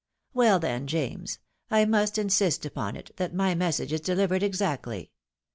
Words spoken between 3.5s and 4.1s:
message is